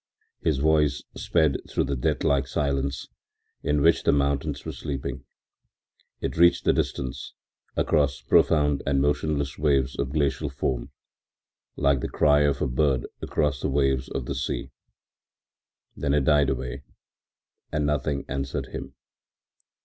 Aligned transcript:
His 0.39 0.57
voice 0.57 1.03
sped 1.15 1.57
through 1.69 1.83
the 1.83 1.95
deathlike 1.95 2.47
silence 2.47 3.07
in 3.61 3.81
which 3.83 4.01
the 4.01 4.11
mountains 4.11 4.65
were 4.65 4.71
sleeping; 4.71 5.25
it 6.21 6.37
reached 6.37 6.63
the 6.65 6.73
distance, 6.73 7.35
across 7.77 8.19
profound 8.19 8.81
and 8.87 8.99
motionless 8.99 9.59
waves 9.59 9.95
of 9.99 10.11
glacial 10.13 10.49
foam, 10.49 10.89
like 11.75 11.99
the 11.99 12.09
cry 12.09 12.39
of 12.39 12.63
a 12.63 12.67
bird 12.67 13.05
across 13.21 13.61
the 13.61 13.69
waves 13.69 14.09
of 14.09 14.25
the 14.25 14.33
sea. 14.33 14.71
Then 15.95 16.15
it 16.15 16.25
died 16.25 16.49
away 16.49 16.81
and 17.71 17.85
nothing 17.85 18.25
answered 18.27 18.69
him. 18.69 18.95